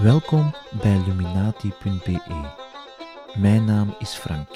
[0.00, 2.20] Welkom bij Illuminati.be.
[3.34, 4.48] Mijn naam is Frank.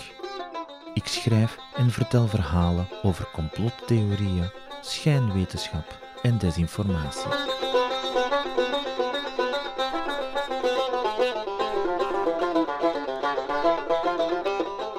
[0.94, 4.50] Ik schrijf en vertel verhalen over complottheorieën,
[4.80, 7.30] schijnwetenschap en desinformatie.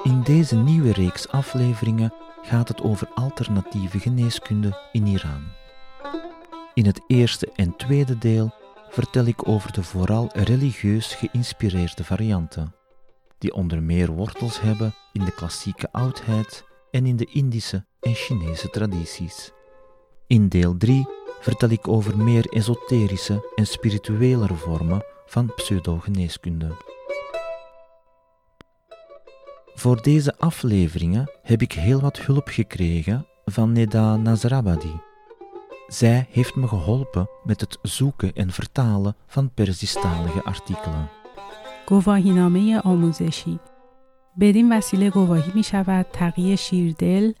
[0.02, 2.12] In deze nieuwe reeks afleveringen
[2.46, 5.44] gaat het over alternatieve geneeskunde in Iran.
[6.74, 8.54] In het eerste en tweede deel
[8.88, 12.74] vertel ik over de vooral religieus geïnspireerde varianten,
[13.38, 18.70] die onder meer wortels hebben in de klassieke oudheid en in de Indische en Chinese
[18.70, 19.52] tradities.
[20.26, 21.08] In deel 3
[21.40, 26.95] vertel ik over meer esoterische en spirituele vormen van pseudogeneeskunde.
[29.78, 35.00] Voor deze afleveringen heb ik heel wat hulp gekregen van Neda Nazarabadi.
[35.86, 41.08] Zij heeft me geholpen met het zoeken en vertalen van Persistalige artikelen.
[41.86, 43.58] گواهینامه آموزشی
[44.40, 47.32] بدین وسیله گواهی می شیردل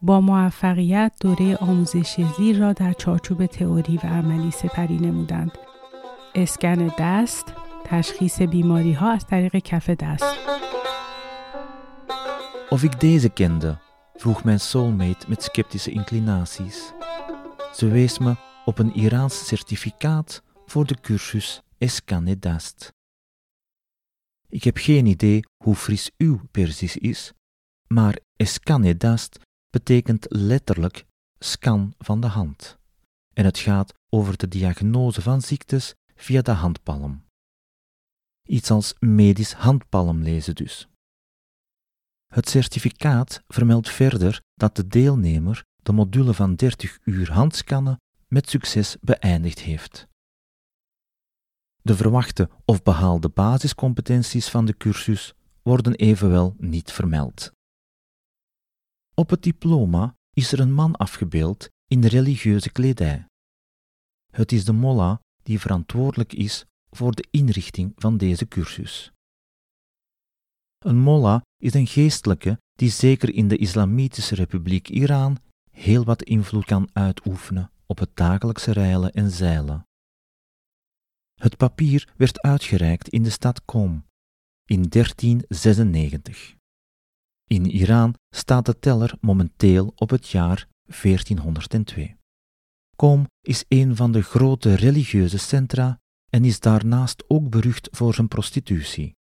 [0.00, 5.58] با موفقیت دوره آموزش زیر را در چارچوب تئوری و عملی سپری نمودند.
[6.34, 7.52] اسکن دست،
[7.84, 10.24] تشخیص بیماری ها از طریق کف دست.
[12.68, 13.78] Of ik deze kende,
[14.14, 16.92] vroeg mijn soulmate met sceptische inclinaties.
[17.72, 22.92] Ze wees me op een Iraans certificaat voor de cursus Eskane Dast.
[24.48, 27.32] Ik heb geen idee hoe fris uw Persisch is,
[27.86, 29.38] maar Eskane Dast
[29.70, 31.04] betekent letterlijk
[31.38, 32.78] scan van de hand.
[33.34, 37.24] En het gaat over de diagnose van ziektes via de handpalm.
[38.48, 40.88] Iets als medisch handpalmlezen dus.
[42.26, 48.96] Het certificaat vermeldt verder dat de deelnemer de module van 30 uur handscannen met succes
[49.00, 50.06] beëindigd heeft.
[51.82, 57.52] De verwachte of behaalde basiscompetenties van de cursus worden evenwel niet vermeld.
[59.14, 63.26] Op het diploma is er een man afgebeeld in religieuze kledij.
[64.32, 69.12] Het is de molla die verantwoordelijk is voor de inrichting van deze cursus.
[70.86, 75.38] Een molla is een geestelijke die zeker in de Islamitische Republiek Iran
[75.70, 79.86] heel wat invloed kan uitoefenen op het dagelijkse reilen en zeilen.
[81.34, 84.04] Het papier werd uitgereikt in de stad Qom
[84.64, 86.54] in 1396.
[87.44, 90.68] In Iran staat de teller momenteel op het jaar
[91.00, 92.16] 1402.
[92.96, 98.28] Qom is een van de grote religieuze centra en is daarnaast ook berucht voor zijn
[98.28, 99.15] prostitutie.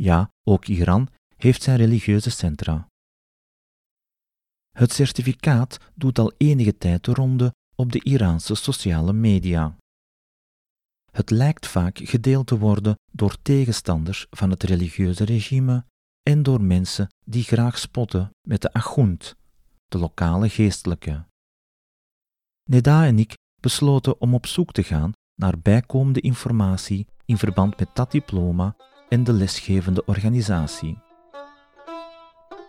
[0.00, 2.88] Ja, ook Iran heeft zijn religieuze centra.
[4.70, 9.76] Het certificaat doet al enige tijd de ronde op de Iraanse sociale media.
[11.12, 15.84] Het lijkt vaak gedeeld te worden door tegenstanders van het religieuze regime
[16.22, 19.34] en door mensen die graag spotten met de achunt,
[19.86, 21.26] de lokale geestelijke.
[22.70, 27.88] Neda en ik besloten om op zoek te gaan naar bijkomende informatie in verband met
[27.94, 28.76] dat diploma
[29.08, 30.98] en de lesgevende organisatie.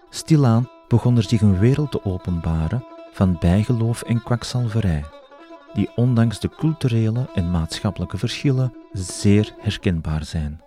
[0.09, 5.05] Stilaan begon er zich een wereld te openbaren van bijgeloof en kwakzalverij,
[5.73, 10.61] die ondanks de culturele en maatschappelijke verschillen zeer herkenbaar zijn.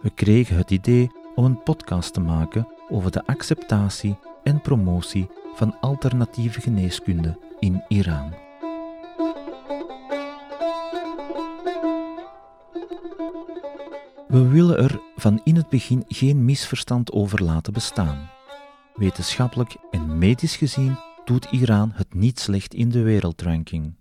[0.00, 5.80] We kregen het idee om een podcast te maken over de acceptatie en promotie van
[5.80, 8.49] alternatieve geneeskunde in Iran.
[14.30, 18.30] We willen er van in het begin geen misverstand over laten bestaan.
[18.94, 23.96] Wetenschappelijk en medisch gezien doet Iran het niet slecht in de wereldranking.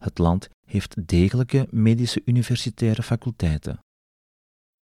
[0.00, 3.78] Het land heeft degelijke medische universitaire faculteiten.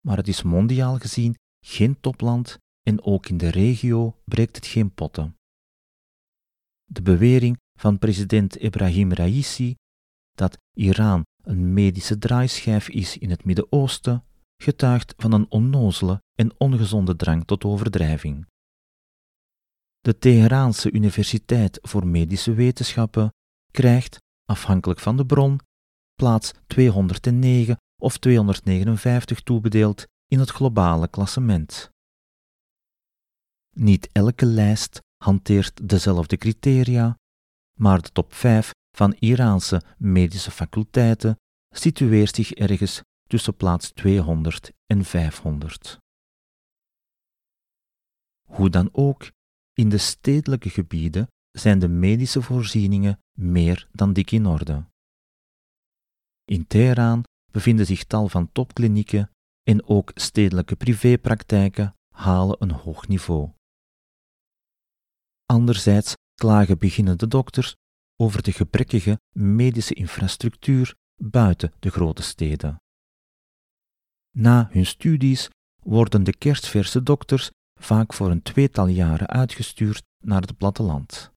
[0.01, 1.35] Maar het is mondiaal gezien
[1.67, 5.37] geen topland en ook in de regio breekt het geen potten.
[6.85, 9.75] De bewering van president Ibrahim Raisi
[10.33, 14.25] dat Iran een medische draaischijf is in het Midden-Oosten
[14.65, 18.47] getuigt van een onnozele en ongezonde drang tot overdrijving.
[20.01, 23.33] De Teheraanse Universiteit voor Medische Wetenschappen
[23.71, 25.61] krijgt, afhankelijk van de bron,
[26.15, 31.91] plaats 209 of 259 toebedeeld in het globale klassement.
[33.71, 37.17] Niet elke lijst hanteert dezelfde criteria,
[37.79, 41.37] maar de top 5 van Iraanse medische faculteiten
[41.75, 43.03] situeert zich ergens
[43.35, 45.99] tussen plaats 200 en 500.
[48.49, 49.31] Hoe dan ook,
[49.73, 54.85] in de stedelijke gebieden zijn de medische voorzieningen meer dan dik in orde.
[56.45, 59.31] In Teheran bevinden zich tal van topklinieken
[59.63, 63.51] en ook stedelijke privépraktijken halen een hoog niveau.
[65.47, 67.75] Anderzijds klagen beginnende dokters
[68.17, 72.83] over de gebrekkige medische infrastructuur buiten de grote steden.
[74.37, 75.49] Na hun studies
[75.83, 77.51] worden de kerstverse dokters
[77.81, 81.33] vaak voor een tweetal jaren uitgestuurd naar het platteland.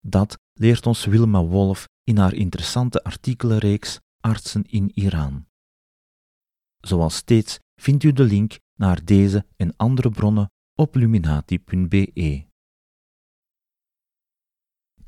[0.00, 5.46] Dat leert ons Wilma Wolf in haar interessante artikelenreeks Artsen in Iran.
[6.80, 12.46] Zoals steeds vindt u de link naar deze en andere bronnen op luminati.be.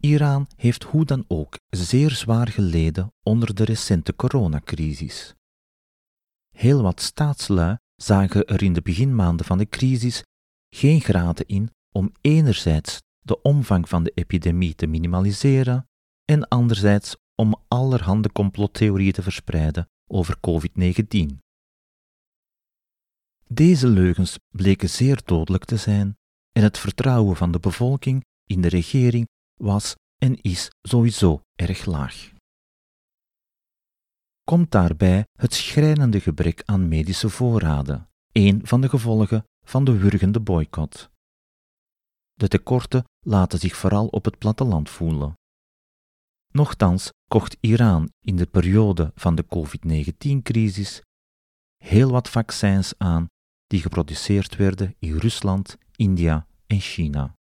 [0.01, 5.35] Iran heeft hoe dan ook zeer zwaar geleden onder de recente coronacrisis.
[6.57, 10.23] Heel wat staatslui zagen er in de beginmaanden van de crisis
[10.75, 15.89] geen graden in om enerzijds de omvang van de epidemie te minimaliseren
[16.25, 21.39] en anderzijds om allerhande complottheorieën te verspreiden over COVID-19.
[23.49, 26.17] Deze leugens bleken zeer dodelijk te zijn
[26.53, 32.33] en het vertrouwen van de bevolking in de regering was en is sowieso erg laag.
[34.45, 40.41] Komt daarbij het schrijnende gebrek aan medische voorraden, een van de gevolgen van de wurgende
[40.41, 41.11] boycott.
[42.35, 45.35] De tekorten laten zich vooral op het platteland voelen.
[46.53, 51.03] Nochtans kocht Iran in de periode van de COVID-19-crisis
[51.77, 53.27] heel wat vaccins aan
[53.67, 57.35] die geproduceerd werden in Rusland, India en China.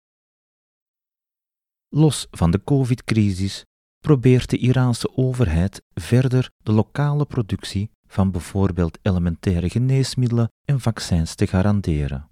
[1.89, 3.65] Los van de COVID-crisis
[4.01, 11.47] probeert de Iraanse overheid verder de lokale productie van bijvoorbeeld elementaire geneesmiddelen en vaccins te
[11.47, 12.31] garanderen.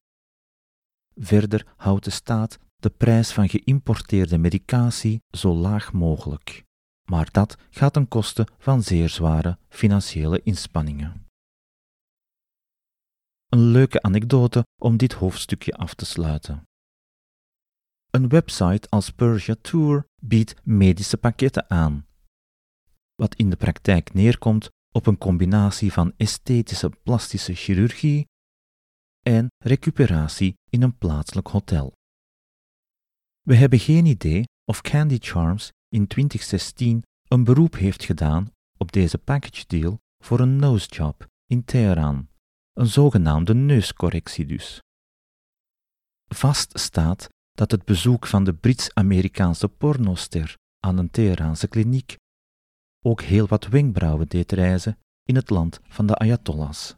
[1.14, 6.64] Verder houdt de staat de prijs van geïmporteerde medicatie zo laag mogelijk,
[7.10, 11.26] maar dat gaat ten koste van zeer zware financiële inspanningen.
[13.48, 16.62] Een leuke anekdote om dit hoofdstukje af te sluiten.
[18.10, 22.06] Een website als Persia Tour biedt medische pakketten aan,
[23.14, 28.26] wat in de praktijk neerkomt op een combinatie van esthetische plastische chirurgie
[29.26, 31.92] en recuperatie in een plaatselijk hotel.
[33.40, 39.18] We hebben geen idee of Candy Charms in 2016 een beroep heeft gedaan op deze
[39.18, 42.28] package deal voor een nose job in Teheran,
[42.72, 44.80] een zogenaamde neuscorrectie dus.
[46.34, 47.28] Vast staat
[47.58, 52.16] dat het bezoek van de Brits-Amerikaanse pornoster aan een Teheraanse kliniek
[53.05, 56.94] ook heel wat wenkbrauwen deed reizen in het land van de Ayatollahs.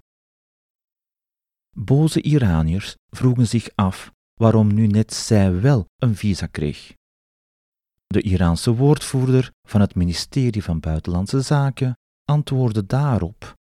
[1.77, 6.95] Boze Iraniërs vroegen zich af waarom nu net zij wel een visa kreeg.
[8.07, 13.55] De Iraanse woordvoerder van het ministerie van Buitenlandse Zaken antwoordde daarop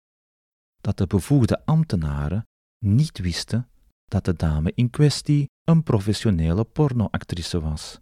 [0.82, 2.48] dat de bevoegde ambtenaren
[2.86, 3.70] niet wisten
[4.08, 8.00] dat de dame in kwestie een professionele pornoactrice was.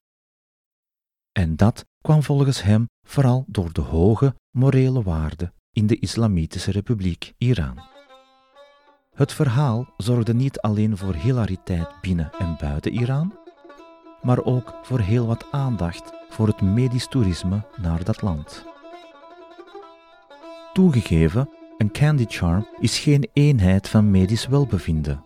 [1.31, 7.33] En dat kwam volgens hem vooral door de hoge morele waarde in de Islamitische Republiek
[7.37, 7.83] Iran.
[9.13, 13.37] Het verhaal zorgde niet alleen voor hilariteit binnen en buiten Iran,
[14.21, 18.65] maar ook voor heel wat aandacht voor het medisch toerisme naar dat land.
[20.73, 25.24] Toegegeven, een candy charm is geen eenheid van medisch welbevinden,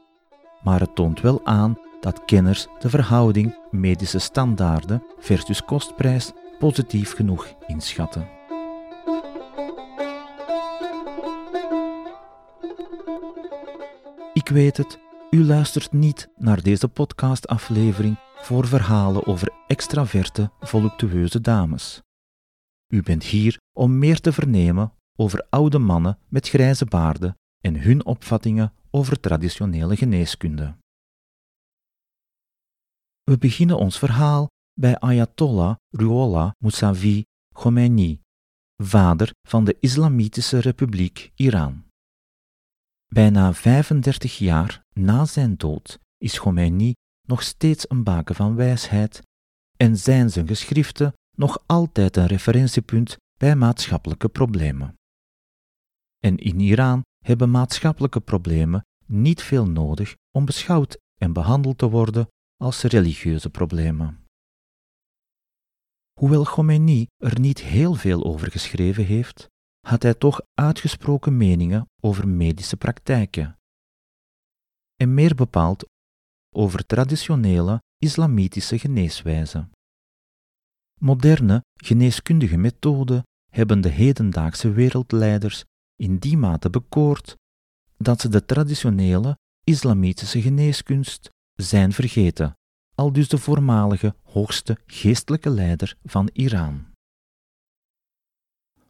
[0.61, 7.53] maar het toont wel aan dat kenners de verhouding medische standaarden versus kostprijs positief genoeg
[7.67, 8.27] inschatten.
[14.33, 14.99] Ik weet het,
[15.29, 22.01] u luistert niet naar deze podcastaflevering voor verhalen over extraverte, voluptueuze dames.
[22.93, 28.05] U bent hier om meer te vernemen over oude mannen met grijze baarden en hun
[28.05, 30.77] opvattingen over traditionele geneeskunde.
[33.23, 38.21] We beginnen ons verhaal bij Ayatollah Ruhollah Mousavi Khomeini,
[38.83, 41.83] vader van de Islamitische Republiek Iran.
[43.07, 46.93] Bijna 35 jaar na zijn dood is Khomeini
[47.27, 49.21] nog steeds een baken van wijsheid
[49.77, 54.93] en zijn zijn geschriften nog altijd een referentiepunt bij maatschappelijke problemen.
[56.19, 62.27] En in Iran hebben maatschappelijke problemen niet veel nodig om beschouwd en behandeld te worden
[62.57, 64.25] als religieuze problemen.
[66.19, 69.47] Hoewel Khomeini er niet heel veel over geschreven heeft,
[69.87, 73.57] had hij toch uitgesproken meningen over medische praktijken.
[74.95, 75.85] En meer bepaald
[76.55, 79.71] over traditionele islamitische geneeswijzen.
[80.99, 85.63] Moderne geneeskundige methoden hebben de hedendaagse wereldleiders
[85.99, 87.37] in die mate bekoord
[87.97, 92.57] dat ze de traditionele islamitische geneeskunst zijn vergeten,
[92.95, 96.85] al dus de voormalige hoogste geestelijke leider van Iran.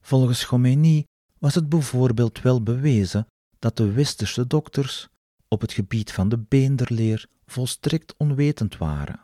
[0.02, 1.04] Volgens Khomeini
[1.38, 3.28] was het bijvoorbeeld wel bewezen
[3.60, 5.08] dat de westerse dokters
[5.48, 9.20] op het gebied van de beenderleer volstrekt onwetend waren,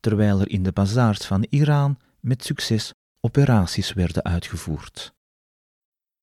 [0.00, 5.12] terwijl er in de bazaars van Iran met succes operaties werden uitgevoerd.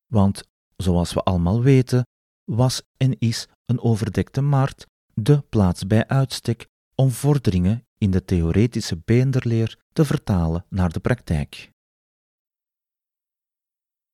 [0.05, 0.43] Want,
[0.81, 2.07] zoals we allemaal weten,
[2.43, 9.01] was en is een overdekte markt de plaats bij uitstek om vorderingen in de theoretische
[9.05, 11.71] beenderleer te vertalen naar de praktijk.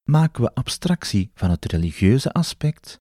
[0.03, 2.99] Maken we abstractie van het religieuze aspect,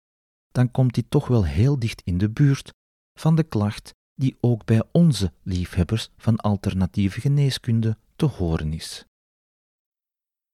[0.48, 2.70] dan komt die toch wel heel dicht in de buurt
[3.18, 9.04] van de klacht die ook bij onze liefhebbers van alternatieve geneeskunde te horen is.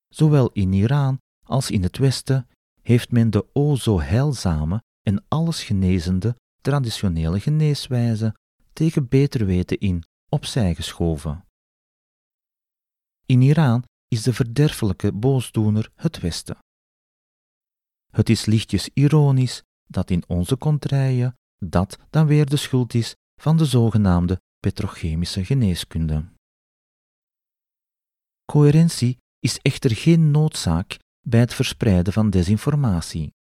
[0.08, 2.48] Zowel in Iran als in het Westen
[2.82, 8.34] heeft men de o zo heilzame en alles genezende traditionele geneeswijze
[8.72, 11.44] tegen beter weten in opzij geschoven.
[13.26, 16.58] In Iran is de verderfelijke boosdoener het Westen.
[18.10, 23.56] Het is lichtjes ironisch dat in onze contraille dat dan weer de schuld is van
[23.56, 26.32] de zogenaamde petrochemische geneeskunde.
[28.44, 33.34] Coherentie is echter geen noodzaak bij het verspreiden van desinformatie.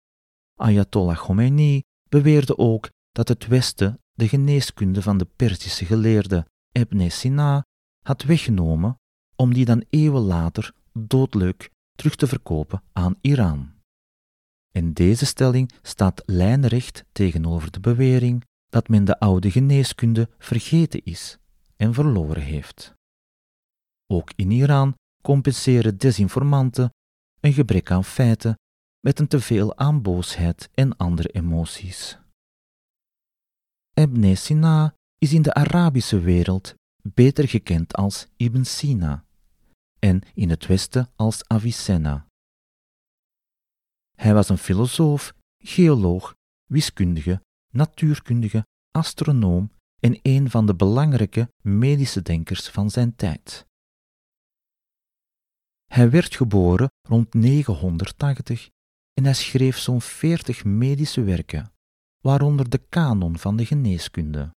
[0.54, 7.64] Ayatollah Khomeini beweerde ook dat het Westen de geneeskunde van de Perzische geleerde Ibn Sina
[8.02, 8.98] had weggenomen
[9.36, 13.74] om die dan eeuwen later doodleuk terug te verkopen aan Iran.
[14.72, 21.38] En deze stelling staat lijnrecht tegenover de bewering dat men de oude geneeskunde vergeten is
[21.76, 22.94] en verloren heeft.
[24.06, 26.90] Ook in Iran compenseren desinformanten
[27.46, 28.58] een gebrek aan feiten
[29.00, 32.18] met een teveel aan boosheid en andere emoties.
[33.94, 39.24] Ibn Sina is in de Arabische wereld beter gekend als Ibn Sina
[39.98, 42.26] en in het Westen als Avicenna.
[44.16, 45.32] Hij was een filosoof,
[45.64, 46.34] geoloog,
[46.64, 47.40] wiskundige,
[47.72, 53.66] natuurkundige, astronoom en een van de belangrijke medische denkers van zijn tijd.
[55.86, 58.68] Hij werd geboren rond 980
[59.14, 61.72] en hij schreef zo'n 40 medische werken,
[62.20, 64.54] waaronder de kanon van de geneeskunde.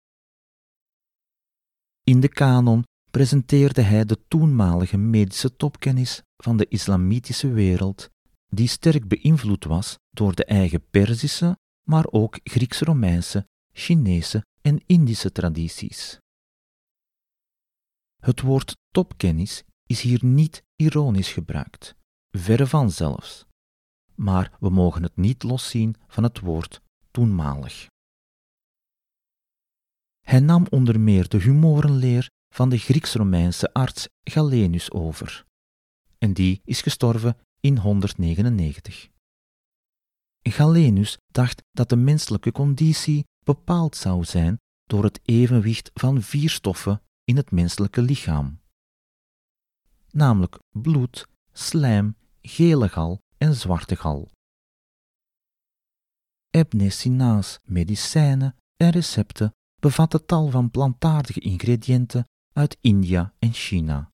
[2.04, 8.10] In de kanon presenteerde hij de toenmalige medische topkennis van de islamitische wereld,
[8.48, 11.58] die sterk beïnvloed was door de eigen Perzische,
[11.90, 16.20] maar ook Grieks-Romeinse, Chinese en Indische tradities.
[18.22, 21.96] Het woord topkennis is hier niet ironisch gebruikt,
[22.30, 23.46] verre van zelfs,
[24.16, 26.82] maar we mogen het niet loszien van het woord
[27.12, 27.88] toenmalig.
[30.22, 35.46] Hij nam onder meer de humorenleer van de Grieks-Romeinse arts Galenus over,
[36.18, 39.10] en die is gestorven in 199.
[40.42, 47.02] Galenus dacht dat de menselijke conditie bepaald zou zijn door het evenwicht van vier stoffen
[47.24, 48.60] in het menselijke lichaam,
[50.18, 54.30] namelijk bloed, slijm, gele gal en zwarte gal.
[56.50, 64.12] Ibn Sina's medicijnen en recepten bevatten tal van plantaardige ingrediënten uit India en China.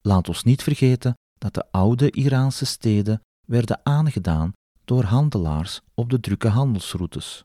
[0.00, 4.52] Laat ons niet vergeten dat de oude Iraanse steden werden aangedaan
[4.84, 7.44] door handelaars op de drukke handelsroutes.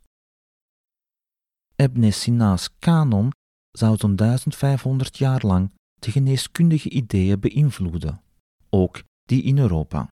[2.10, 3.32] Sina's kanon
[3.72, 5.72] zou zo'n 1500 jaar lang
[6.12, 8.22] geneeskundige ideeën beïnvloeden,
[8.70, 10.08] ook die in Europa.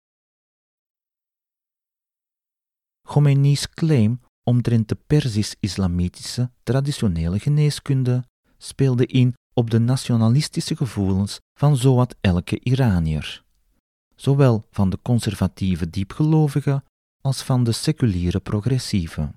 [3.08, 8.24] Khomeini's claim omtrent de Perzisch-islamitische traditionele geneeskunde
[8.58, 13.44] speelde in op de nationalistische gevoelens van zowat elke Iranier,
[14.16, 16.84] zowel van de conservatieve diepgelovigen
[17.22, 19.34] als van de seculiere progressieve.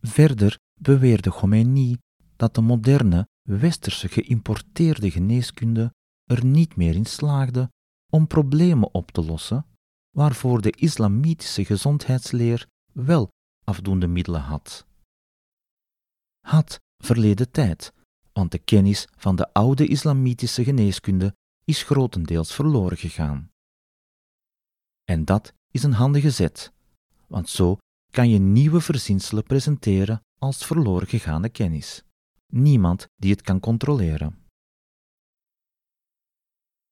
[0.00, 1.98] Verder beweerde Khomeini
[2.36, 5.92] dat de moderne westerse geïmporteerde geneeskunde
[6.24, 7.70] er niet meer in slaagde
[8.10, 9.66] om problemen op te lossen
[10.10, 13.28] waarvoor de islamitische gezondheidsleer wel
[13.64, 14.86] afdoende middelen had.
[16.46, 17.92] Had verleden tijd,
[18.32, 23.50] want de kennis van de oude islamitische geneeskunde is grotendeels verloren gegaan.
[25.04, 26.72] En dat is een handige zet,
[27.26, 27.78] want zo
[28.10, 32.04] kan je nieuwe verzinselen presenteren als verloren gegaane kennis.
[32.54, 34.46] Niemand die het kan controleren.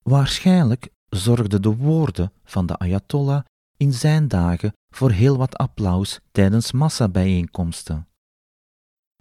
[0.02, 3.44] Waarschijnlijk zorgden de woorden van de Ayatollah
[3.76, 8.08] in zijn dagen voor heel wat applaus tijdens massabijeenkomsten.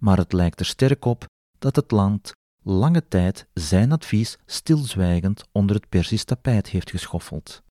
[0.01, 1.25] Maar het lijkt er sterk op
[1.57, 2.31] dat het land
[2.63, 7.63] lange tijd zijn advies stilzwijgend onder het Persisch tapijt heeft geschoffeld.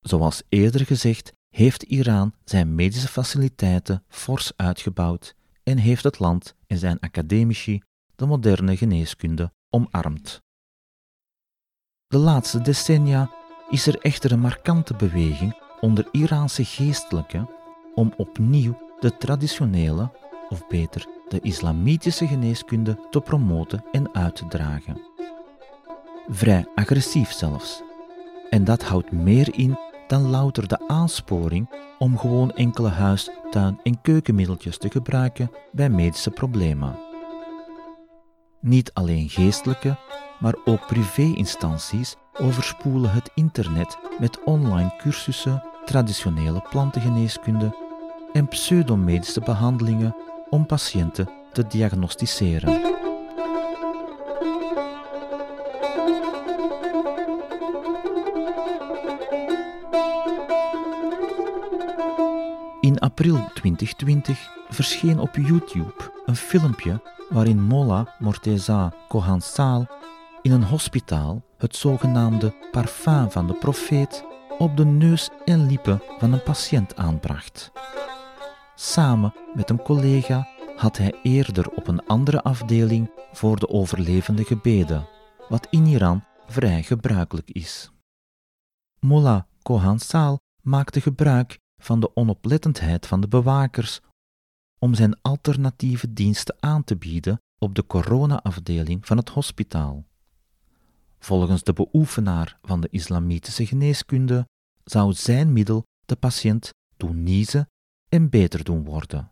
[0.00, 5.34] Zoals eerder gezegd, heeft Iran zijn medische faciliteiten fors uitgebouwd
[5.68, 7.82] en heeft het land en zijn academici
[8.14, 10.42] de moderne geneeskunde omarmd.
[12.06, 13.30] De laatste decennia
[13.70, 17.50] is er echter een markante beweging onder Iraanse geestelijken
[17.94, 20.10] om opnieuw de traditionele,
[20.48, 25.00] of beter de islamitische geneeskunde te promoten en uit te dragen.
[26.28, 27.82] Vrij agressief zelfs.
[28.50, 34.00] En dat houdt meer in dan louter de aansporing om gewoon enkele huis-, tuin- en
[34.00, 36.98] keukenmiddeltjes te gebruiken bij medische problemen.
[38.60, 39.96] Niet alleen geestelijke,
[40.40, 47.76] maar ook privé-instanties overspoelen het internet met online cursussen, traditionele plantengeneeskunde
[48.32, 50.16] en pseudomedische behandelingen
[50.50, 53.05] om patiënten te diagnosticeren.
[62.96, 69.86] In april 2020 verscheen op YouTube een filmpje waarin Molla Morteza Kohansal
[70.42, 74.24] in een hospitaal het zogenaamde parfum van de profeet
[74.58, 77.72] op de neus en lippen van een patiënt aanbracht.
[78.74, 85.08] Samen met een collega had hij eerder op een andere afdeling voor de overlevende gebeden,
[85.48, 87.90] wat in Iran vrij gebruikelijk is.
[89.00, 94.00] Mullah Kohansal maakte gebruik van de onoplettendheid van de bewakers
[94.78, 100.04] om zijn alternatieve diensten aan te bieden op de corona-afdeling van het hospitaal.
[101.18, 104.46] Volgens de beoefenaar van de islamitische geneeskunde
[104.84, 107.68] zou zijn middel de patiënt doen niezen
[108.08, 109.30] en beter doen worden.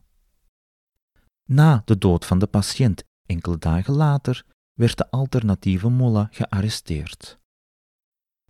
[1.45, 7.39] Na de dood van de patiënt enkele dagen later werd de alternatieve molla gearresteerd.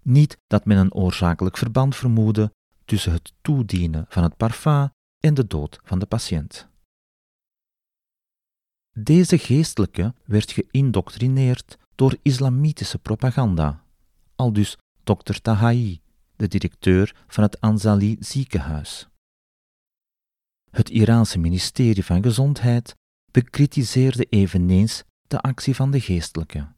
[0.03, 2.53] Niet dat men een oorzakelijk verband vermoedde
[2.85, 6.69] tussen het toedienen van het parfum en de dood van de patiënt.
[8.99, 13.85] Deze geestelijke werd geïndoctrineerd door islamitische propaganda,
[14.37, 15.35] aldus Dr.
[15.43, 16.01] Tahai,
[16.37, 19.09] de directeur van het Anzali ziekenhuis.
[20.71, 22.95] Het Iraanse ministerie van Gezondheid
[23.31, 26.73] bekritiseerde eveneens de actie van de geestelijke.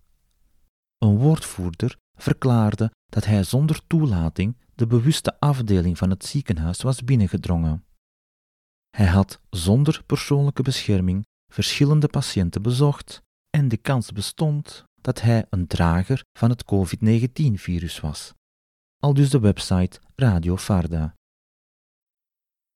[0.99, 7.85] Een woordvoerder verklaarde dat hij zonder toelating de bewuste afdeling van het ziekenhuis was binnengedrongen.
[8.91, 15.67] Hij had zonder persoonlijke bescherming verschillende patiënten bezocht en de kans bestond dat hij een
[15.67, 18.33] drager van het COVID-19-virus was.
[19.03, 21.15] Al dus de website Radio Farda.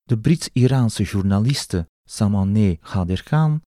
[0.02, 3.62] De Brits-Iraanse journaliste Samaneh Khader Khan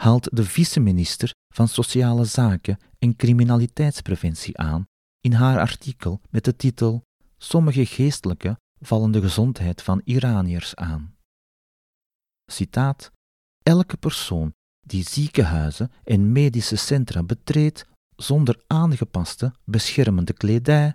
[0.00, 4.84] haalt de vice-minister van Sociale Zaken en Criminaliteitspreventie aan
[5.20, 7.04] in haar artikel met de titel
[7.42, 11.16] Sommige geestelijke vallen de gezondheid van Iraniërs aan.
[12.50, 13.12] Citaat:
[13.62, 20.94] Elke persoon die ziekenhuizen en medische centra betreedt zonder aangepaste, beschermende kledij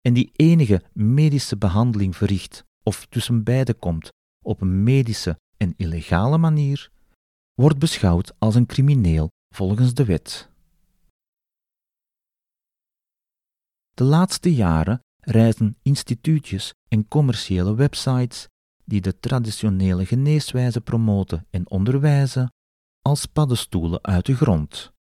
[0.00, 4.08] en die enige medische behandeling verricht of tussen beide komt
[4.44, 6.90] op een medische en illegale manier,
[7.54, 10.50] wordt beschouwd als een crimineel volgens de wet.
[13.94, 18.48] De laatste jaren reizen instituutjes en commerciële websites
[18.84, 22.52] die de traditionele geneeswijze promoten en onderwijzen
[23.02, 24.92] als paddenstoelen uit de grond.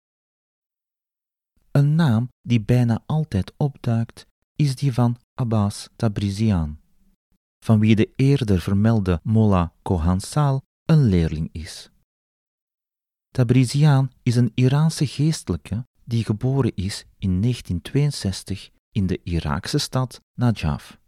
[1.72, 6.80] Een naam die bijna altijd opduikt is die van Abbas Tabrizian,
[7.66, 11.90] van wie de eerder vermelde Mullah Kohansal een leerling is.
[13.28, 21.00] Tabrizian is een Iraanse geestelijke die geboren is in 1962 in de Iraakse stad Najaf.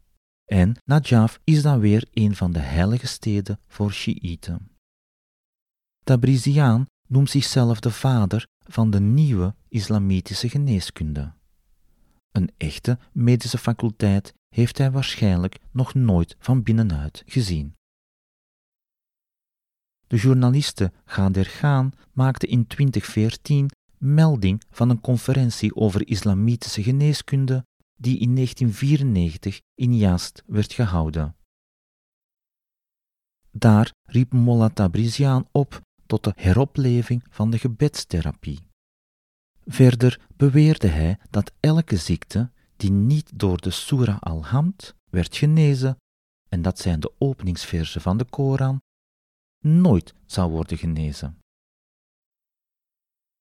[0.46, 4.72] En Najaf is dan weer een van de heilige steden voor Shiiten.
[6.04, 11.34] Tabrizian noemt zichzelf de vader van de nieuwe islamitische geneeskunde.
[12.32, 17.76] Een echte medische faculteit heeft hij waarschijnlijk nog nooit van binnenuit gezien.
[20.08, 27.66] De journaliste Gader Khan maakte in 2014 melding van een conferentie over islamitische geneeskunde
[28.04, 31.36] die in 1994 in Jast werd gehouden.
[33.52, 38.60] Daar riep Mollah Tabrizian op tot de heropleving van de gebedstherapie.
[39.66, 45.98] Verder beweerde hij dat elke ziekte die niet door de Surah al-Hamd werd genezen,
[46.50, 48.82] en dat zijn de openingsversen van de Koran,
[49.60, 51.38] nooit zou worden genezen.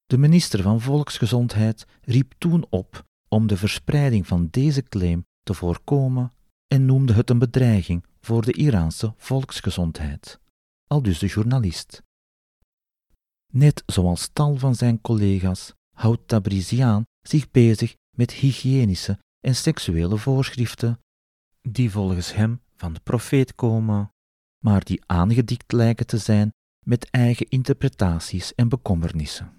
[0.04, 6.32] De minister van Volksgezondheid riep toen op om de verspreiding van deze claim te voorkomen
[6.66, 10.40] en noemde het een bedreiging voor de Iraanse volksgezondheid,
[10.90, 12.02] aldus de journalist.
[13.52, 21.00] Net zoals tal van zijn collega's houdt Tabrizian zich bezig met hygiënische en seksuele voorschriften,
[21.60, 24.10] die volgens hem van de profeet komen,
[24.64, 26.50] maar die aangedikt lijken te zijn
[26.86, 29.56] met eigen interpretaties en bekommernissen.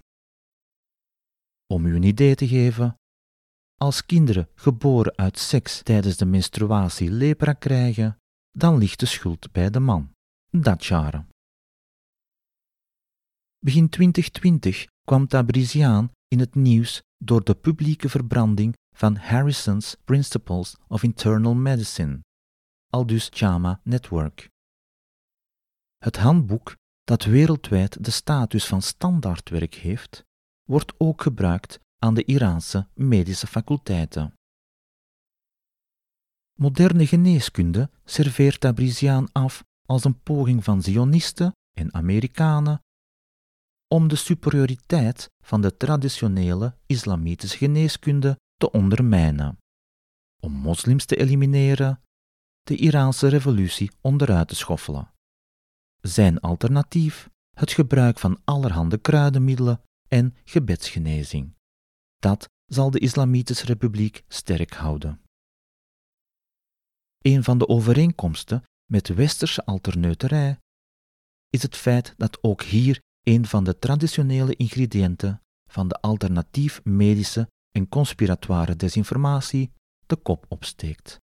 [1.67, 2.97] Om u een idee te geven,
[3.77, 8.17] als kinderen geboren uit seks tijdens de menstruatie lepra krijgen,
[8.51, 10.12] dan ligt de schuld bij de man.
[10.49, 11.27] Dat jaren.
[13.59, 21.03] Begin 2020 kwam Tabrizian in het nieuws door de publieke verbranding van Harrison's Principles of
[21.03, 22.19] Internal Medicine,
[22.89, 24.49] aldus JAMA Network.
[25.97, 30.23] Het handboek dat wereldwijd de status van standaardwerk heeft,
[30.63, 34.33] wordt ook gebruikt aan de Iraanse medische faculteiten.
[36.59, 42.81] Moderne geneeskunde serveert Tabrizian af als een poging van Zionisten en Amerikanen
[43.87, 49.57] om de superioriteit van de traditionele islamitische geneeskunde te ondermijnen,
[50.39, 52.01] om moslims te elimineren,
[52.61, 55.13] de Iraanse revolutie onderuit te schoffelen.
[56.01, 61.53] Zijn alternatief het gebruik van allerhande kruidenmiddelen en gebedsgenezing.
[62.23, 65.21] Dat zal de Islamitische Republiek sterk houden.
[67.17, 70.59] Een van de overeenkomsten met westerse alterneuterij
[71.49, 77.47] is het feit dat ook hier een van de traditionele ingrediënten van de alternatief medische
[77.71, 79.73] en conspiratoire desinformatie
[80.05, 81.19] de kop opsteekt.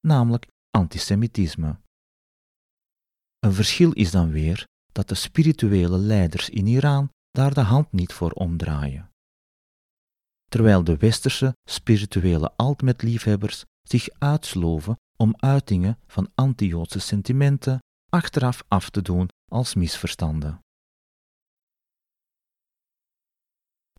[0.00, 1.80] Namelijk antisemitisme.
[3.38, 8.12] Een verschil is dan weer dat de spirituele leiders in Iran daar de hand niet
[8.12, 9.14] voor omdraaien.
[10.48, 17.78] Terwijl de westerse spirituele altmet-liefhebbers zich uitsloven om uitingen van anti-Joodse sentimenten
[18.08, 20.60] achteraf af te doen als misverstanden.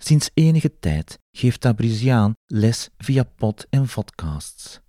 [0.02, 4.80] Sinds enige tijd geeft Tabrizian les via pod- en podcasts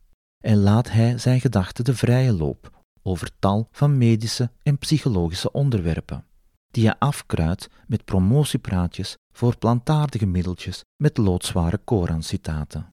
[0.44, 6.26] en laat hij zijn gedachten de vrije loop over tal van medische en psychologische onderwerpen,
[6.70, 12.88] die hij afkruidt met promotiepraatjes voor plantaardige middeltjes met loodzware Koran-citaten.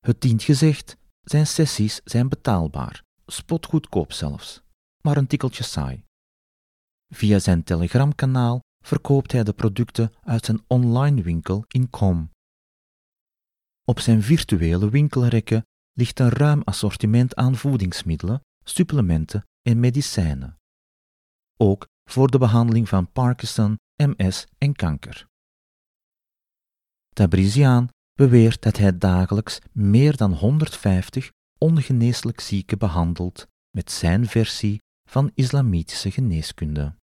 [0.00, 4.62] Het dient gezegd, zijn sessies zijn betaalbaar, spotgoedkoop zelfs,
[5.02, 6.04] maar een tikkeltje saai.
[7.14, 12.30] Via zijn telegramkanaal verkoopt hij de producten uit zijn online winkel in Com.
[13.84, 20.56] Op zijn virtuele winkelrekken ligt een ruim assortiment aan voedingsmiddelen, supplementen en medicijnen.
[21.56, 25.26] Ook voor de behandeling van Parkinson, MS en kanker.
[27.14, 35.30] Tabrizian beweert dat hij dagelijks meer dan 150 ongeneeslijk zieken behandelt met zijn versie van
[35.34, 36.94] islamitische geneeskunde.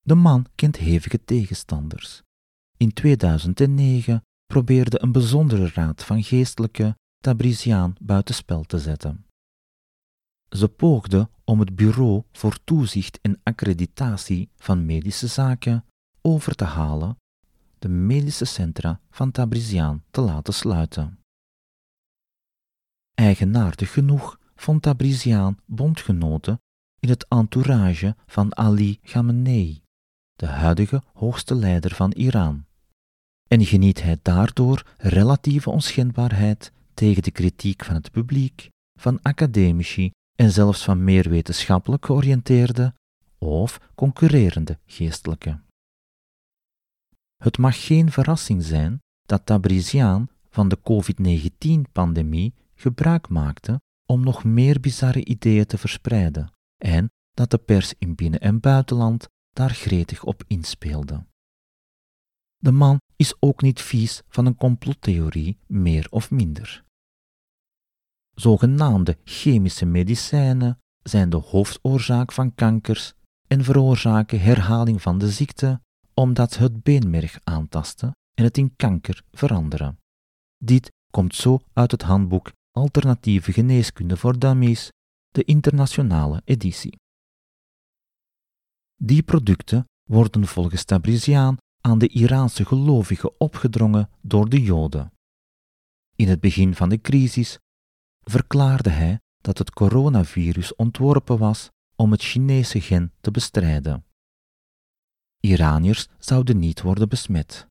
[0.00, 2.22] De man kent hevige tegenstanders.
[2.76, 9.26] In 2009 probeerde een bijzondere raad van geestelijke Tabriziaan buitenspel te zetten.
[10.48, 15.84] Ze poogde om het Bureau voor Toezicht en Accreditatie van Medische Zaken
[16.20, 17.16] over te halen
[17.78, 21.18] de medische centra van Tabriziaan te laten sluiten.
[23.14, 26.60] Eigenaardig genoeg vond Tabriziaan bondgenoten
[26.98, 29.82] in het entourage van Ali Khamenei,
[30.34, 32.64] de huidige hoogste leider van Iran.
[33.48, 40.50] En geniet hij daardoor relatieve onschendbaarheid tegen de kritiek van het publiek, van academici en
[40.50, 42.94] zelfs van meer wetenschappelijk georiënteerde
[43.38, 45.60] of concurrerende geestelijke.
[47.36, 54.80] Het mag geen verrassing zijn dat Tabriziaan van de COVID-19-pandemie gebruik maakte om nog meer
[54.80, 60.44] bizarre ideeën te verspreiden en dat de pers in binnen- en buitenland daar gretig op
[60.46, 61.26] inspeelde.
[62.56, 66.84] De man is ook niet vies van een complottheorie, meer of minder.
[68.36, 73.12] Zogenaamde chemische medicijnen zijn de hoofdoorzaak van kankers
[73.46, 75.80] en veroorzaken herhaling van de ziekte
[76.14, 79.98] omdat het beenmerg aantasten en het in kanker veranderen.
[80.56, 84.90] Dit komt zo uit het handboek Alternatieve Geneeskunde voor Dummies,
[85.28, 86.98] de internationale editie.
[88.94, 95.12] Die producten worden volgens Tabrizian aan de Iraanse gelovigen opgedrongen door de Joden.
[96.16, 97.58] In het begin van de crisis
[98.30, 104.04] verklaarde hij dat het coronavirus ontworpen was om het Chinese gen te bestrijden.
[105.40, 107.66] Iraniërs zouden niet worden besmet.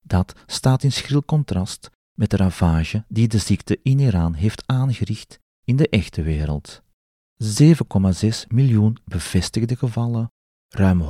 [0.00, 5.38] Dat staat in schril contrast met de ravage die de ziekte in Iran heeft aangericht
[5.64, 6.82] in de echte wereld.
[7.44, 7.48] 7,6
[8.48, 10.32] miljoen bevestigde gevallen,
[10.68, 11.02] ruim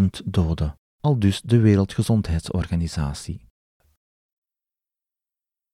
[0.00, 3.46] 146.000 doden, al dus de Wereldgezondheidsorganisatie.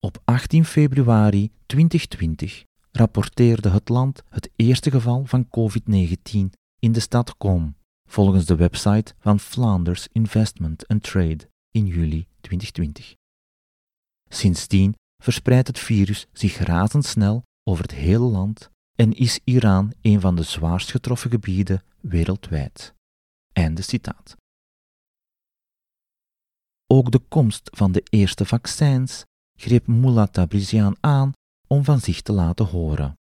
[0.02, 7.36] Op 18 februari 2020 rapporteerde het land het eerste geval van COVID-19 in de stad
[7.36, 7.76] Com,
[8.08, 13.14] volgens de website van Flanders Investment and Trade in juli 2020.
[14.28, 20.36] Sindsdien verspreidt het virus zich razendsnel over het hele land en is Iran een van
[20.36, 22.94] de zwaarst getroffen gebieden wereldwijd.
[23.52, 24.36] Einde citaat.
[26.86, 29.24] Ook de komst van de eerste vaccins
[29.61, 31.33] greep Mullah Tabrizian aan
[31.66, 33.18] om van zich te laten horen.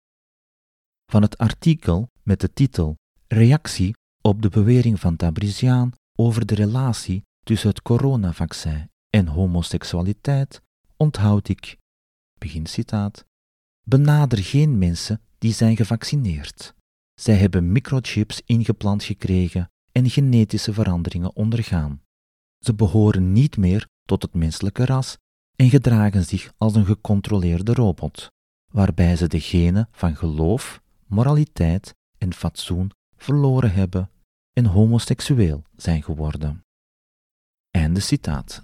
[1.12, 2.95] Van het artikel met de titel
[3.28, 10.62] Reactie op de bewering van Tabrizian over de relatie tussen het coronavaccin en homoseksualiteit
[10.97, 11.78] onthoud ik,
[12.39, 13.26] begin citaat,
[13.84, 16.73] benader geen mensen die zijn gevaccineerd.
[17.13, 22.02] Zij hebben microchips ingeplant gekregen en genetische veranderingen ondergaan.
[22.60, 25.17] Ze behoren niet meer tot het menselijke ras
[25.57, 28.27] en gedragen zich als een gecontroleerde robot,
[28.73, 34.09] waarbij ze de genen van geloof, moraliteit en fatsoen verloren hebben
[34.53, 36.63] en homoseksueel zijn geworden.
[37.71, 38.61] Einde citaat.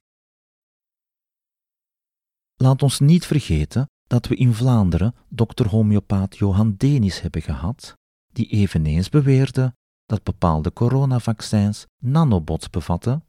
[2.56, 7.94] Laat ons niet vergeten dat we in Vlaanderen dokter homeopaat Johan Denis hebben gehad,
[8.34, 9.76] die eveneens beweerde
[10.06, 13.24] dat bepaalde coronavaccins nanobots bevatten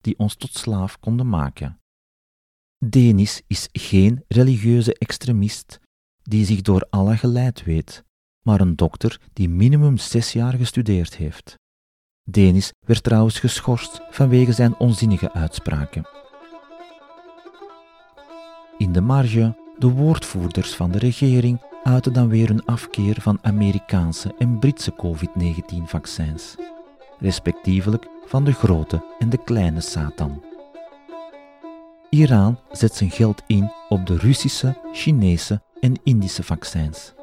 [0.00, 1.80] die ons tot slaaf konden maken.
[2.84, 5.80] Denis is geen religieuze extremist
[6.22, 8.04] die zich door Allah geleid weet,
[8.42, 11.54] maar een dokter die minimum zes jaar gestudeerd heeft.
[12.30, 16.06] Denis werd trouwens geschorst vanwege zijn onzinnige uitspraken.
[18.78, 24.34] In de marge, de woordvoerders van de regering uiten dan weer een afkeer van Amerikaanse
[24.38, 26.54] en Britse COVID-19-vaccins,
[27.18, 30.55] respectievelijk van de grote en de kleine Satan.
[32.16, 37.14] Iran zet zijn geld in op de Russische, Chinese en Indische vaccins.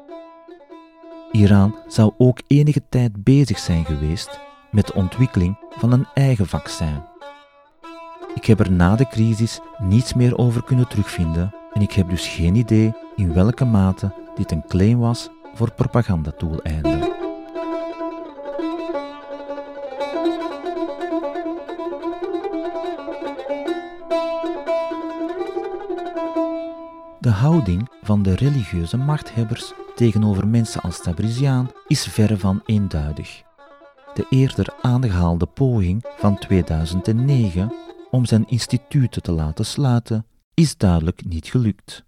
[1.32, 7.02] Iran zou ook enige tijd bezig zijn geweest met de ontwikkeling van een eigen vaccin.
[8.34, 12.28] Ik heb er na de crisis niets meer over kunnen terugvinden en ik heb dus
[12.28, 17.13] geen idee in welke mate dit een claim was voor propagandatoeleinden.
[27.24, 33.42] De houding van de religieuze machthebbers tegenover mensen als Tabrizian is verre van eenduidig.
[34.14, 37.74] De eerder aangehaalde poging van 2009
[38.10, 42.04] om zijn instituten te laten sluiten is duidelijk niet gelukt.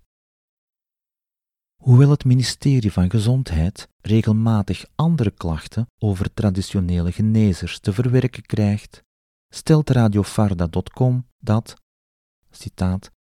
[1.82, 9.02] Hoewel het ministerie van Gezondheid regelmatig andere klachten over traditionele genezers te verwerken krijgt,
[9.48, 11.74] stelt radiofarda.com dat,
[12.50, 13.14] citaat,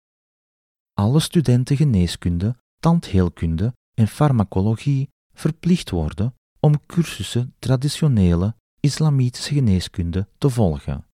[0.94, 11.06] alle studenten geneeskunde, tandheelkunde en farmacologie verplicht worden om cursussen traditionele islamitische geneeskunde te volgen.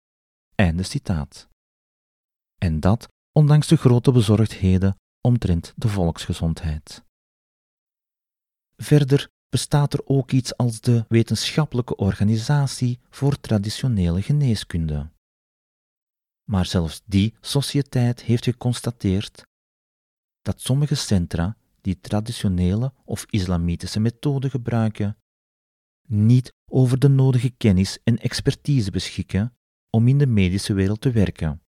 [0.55, 1.49] Einde citaat.
[2.59, 7.03] En dat ondanks de grote bezorgdheden omtrent de volksgezondheid.
[8.77, 15.11] Verder bestaat er ook iets als de Wetenschappelijke Organisatie voor Traditionele Geneeskunde.
[16.51, 19.47] Maar zelfs die sociëteit heeft geconstateerd
[20.49, 25.17] dat sommige centra die traditionele of islamitische methoden gebruiken,
[26.07, 29.57] niet over de nodige kennis en expertise beschikken
[29.91, 31.63] om in de medische wereld te werken.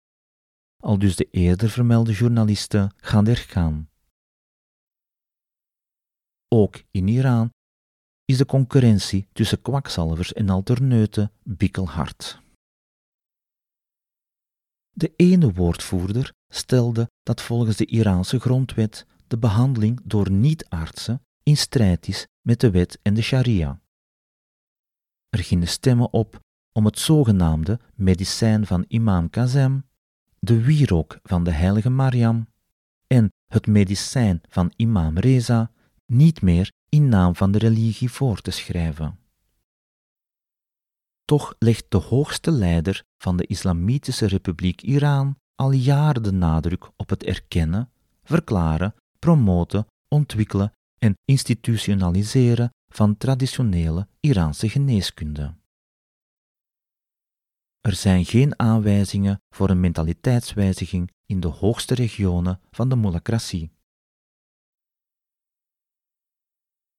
[0.82, 3.88] Al dus de eerder vermelde journaliste Ghander Khan.
[6.48, 7.50] Ook in Iran
[8.24, 12.40] is de concurrentie tussen kwakzalvers en alterneuten bikkelhard.
[14.90, 22.08] De ene woordvoerder stelde dat volgens de Iraanse grondwet de behandeling door niet-artsen in strijd
[22.08, 23.80] is met de wet en de sharia.
[25.28, 26.40] Er gingen stemmen op
[26.72, 29.84] om het zogenaamde medicijn van imam Kazem,
[30.38, 32.48] de wierook van de heilige Mariam
[33.06, 35.70] en het medicijn van imam Reza
[36.06, 39.18] niet meer in naam van de religie voor te schrijven.
[41.24, 47.08] Toch legt de hoogste leider van de Islamitische Republiek Iran al jaren de nadruk op
[47.08, 47.90] het erkennen,
[48.22, 55.54] verklaren, promoten, ontwikkelen en institutionaliseren van traditionele Iraanse geneeskunde.
[57.80, 63.70] Er zijn geen aanwijzingen voor een mentaliteitswijziging in de hoogste regionen van de moulacratie.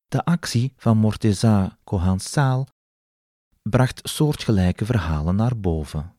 [0.08, 2.68] De actie van Morteza Kohansal
[3.62, 6.17] bracht soortgelijke verhalen naar boven.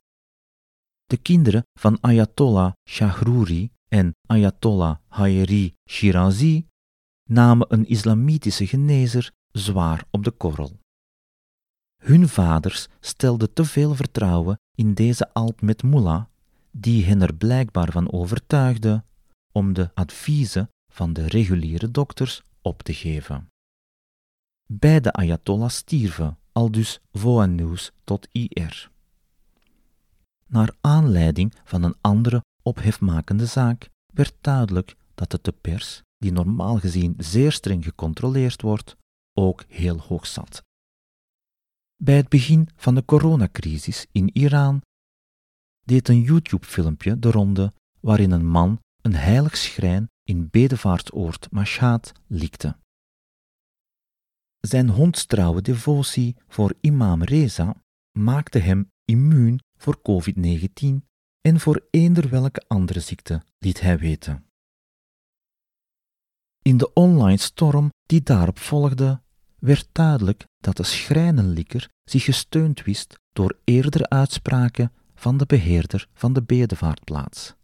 [1.09, 6.67] De kinderen van Ayatollah Shahruri en Ayatollah Hayeri Shirazi
[7.25, 10.79] namen een islamitische genezer zwaar op de korrel.
[12.03, 16.25] Hun vaders stelden te veel vertrouwen in deze Alp met Mullah,
[16.71, 19.05] die hen er blijkbaar van overtuigde
[19.53, 23.49] om de adviezen van de reguliere dokters op te geven.
[24.67, 28.91] Beide Ayatollahs stierven, al dus Voanus tot IR.
[30.49, 36.79] Naar aanleiding van een andere ophefmakende zaak werd duidelijk dat het de pers, die normaal
[36.79, 38.97] gezien zeer streng gecontroleerd wordt,
[39.33, 40.63] ook heel hoog zat.
[41.97, 44.83] Bij het begin van de coronacrisis in Iran
[45.85, 52.77] deed een YouTube-filmpje de ronde waarin een man een heilig schrijn in bedevaartsoord Mashhad likte.
[54.61, 57.83] Zijn hondstrouwe devotie voor imam Reza
[58.19, 61.07] maakte hem immuun voor COVID-19
[61.41, 64.47] en voor eender welke andere ziekte, liet hij weten.
[66.63, 69.21] In de online storm die daarop volgde,
[69.59, 76.33] werd duidelijk dat de schrijnenlikker zich gesteund wist door eerdere uitspraken van de beheerder van
[76.33, 77.55] de bedevaartplaats.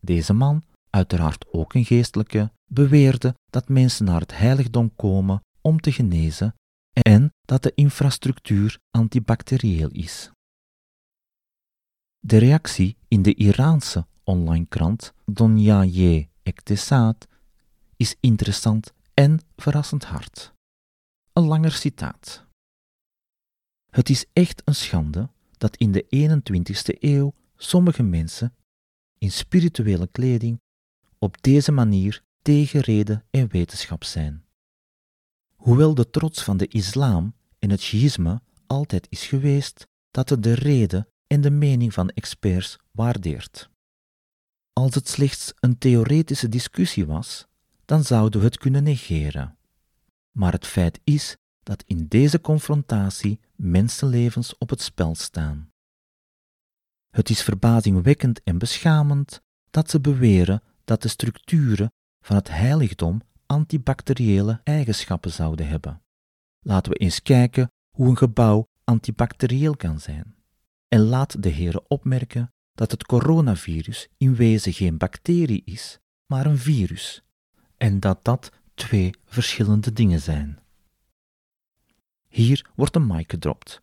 [0.00, 5.92] Deze man, uiteraard ook een geestelijke, beweerde dat mensen naar het heiligdom komen om te
[5.92, 6.54] genezen
[6.92, 10.30] en dat de infrastructuur antibacterieel is.
[12.24, 17.28] De reactie in de Iraanse online krant Donyaye Ektesat
[17.96, 20.52] is interessant en verrassend hard.
[21.32, 22.46] Een langer citaat.
[23.90, 28.54] Het is echt een schande dat in de 21ste eeuw sommige mensen
[29.18, 30.60] in spirituele kleding
[31.18, 34.44] op deze manier tegen reden en wetenschap zijn.
[35.56, 40.54] Hoewel de trots van de islam en het shiïsme altijd is geweest dat het de
[40.54, 43.70] reden en de mening van experts waardeert.
[44.72, 47.46] Als het slechts een theoretische discussie was,
[47.84, 49.56] dan zouden we het kunnen negeren.
[50.30, 55.68] Maar het feit is dat in deze confrontatie mensenlevens op het spel staan.
[57.10, 59.40] Het is verbazingwekkend en beschamend
[59.70, 66.02] dat ze beweren dat de structuren van het heiligdom antibacteriële eigenschappen zouden hebben.
[66.60, 70.40] Laten we eens kijken hoe een gebouw antibacterieel kan zijn.
[70.92, 76.58] En laat de heren opmerken dat het coronavirus in wezen geen bacterie is, maar een
[76.58, 77.22] virus,
[77.76, 80.58] en dat dat twee verschillende dingen zijn.
[82.28, 83.82] Hier wordt een mic gedropt.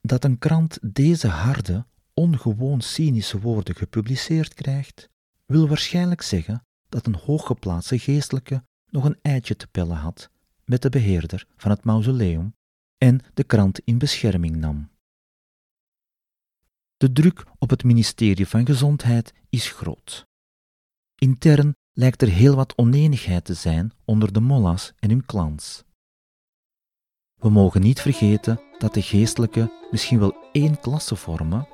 [0.00, 5.08] Dat een krant deze harde, ongewoon cynische woorden gepubliceerd krijgt,
[5.46, 10.30] wil waarschijnlijk zeggen dat een hooggeplaatste geestelijke nog een eitje te pellen had
[10.64, 12.54] met de beheerder van het mausoleum
[12.98, 14.94] en de krant in bescherming nam.
[16.96, 20.26] De druk op het ministerie van Gezondheid is groot.
[21.14, 25.84] Intern lijkt er heel wat oneenigheid te zijn onder de mollas en hun clans.
[27.34, 31.68] We mogen niet vergeten dat de geestelijken misschien wel één klasse vormen,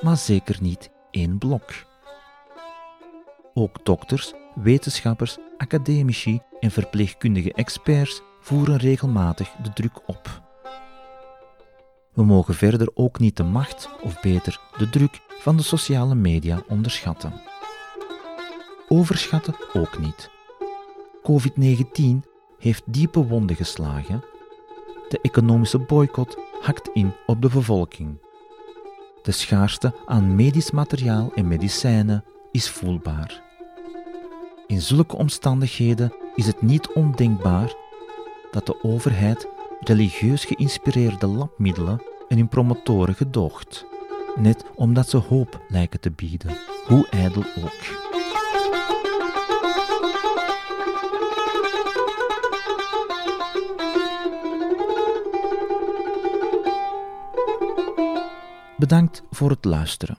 [0.00, 1.72] maar zeker niet één blok.
[3.54, 10.49] Ook dokters, wetenschappers, academici en verpleegkundige experts voeren regelmatig de druk op.
[12.20, 16.62] We mogen verder ook niet de macht, of beter de druk, van de sociale media
[16.68, 17.32] onderschatten.
[18.88, 20.30] Overschatten ook niet.
[21.22, 22.28] COVID-19
[22.58, 24.24] heeft diepe wonden geslagen.
[25.08, 28.18] De economische boycott hakt in op de bevolking.
[29.22, 33.42] De schaarste aan medisch materiaal en medicijnen is voelbaar.
[34.66, 37.74] In zulke omstandigheden is het niet ondenkbaar
[38.50, 39.48] dat de overheid
[39.80, 43.86] religieus geïnspireerde labmiddelen en hun promotoren gedoogt,
[44.36, 46.56] net omdat ze hoop lijken te bieden,
[46.86, 48.08] hoe ijdel ook.
[58.76, 60.18] Bedankt voor het luisteren.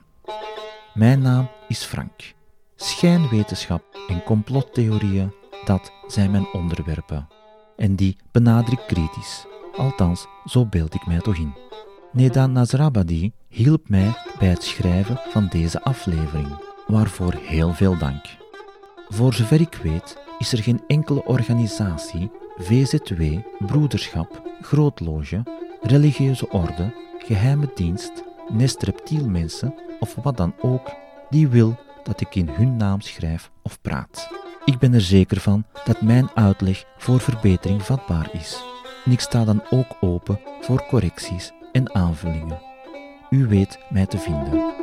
[0.94, 2.34] Mijn naam is Frank.
[2.76, 5.32] Schijnwetenschap en complottheorieën,
[5.64, 7.28] dat zijn mijn onderwerpen.
[7.76, 9.46] En die benader ik kritisch
[9.76, 11.71] althans zo beeld ik mij toch in.
[12.12, 16.48] Neda Nazrabadi hielp mij bij het schrijven van deze aflevering,
[16.86, 18.24] waarvoor heel veel dank.
[19.08, 23.22] Voor zover ik weet is er geen enkele organisatie, VZW,
[23.66, 25.42] broederschap, grootloge,
[25.82, 30.94] religieuze orde, geheime dienst, nest reptielmensen of wat dan ook
[31.30, 34.28] die wil dat ik in hun naam schrijf of praat.
[34.64, 38.62] Ik ben er zeker van dat mijn uitleg voor verbetering vatbaar is.
[39.04, 42.58] En ik sta dan ook open voor correcties en aanvullingen.
[43.30, 44.81] U weet mij te vinden.